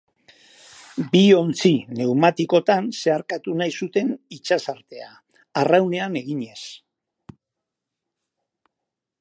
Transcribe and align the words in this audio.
Bi 1.11 1.19
ontzi 1.39 1.71
pneumatikotan 1.89 2.87
zeharkatu 3.01 3.55
nahi 3.59 3.75
zuten 3.85 4.11
itsasartea, 4.39 5.13
arraunean 5.65 6.21
eginez. 6.23 6.59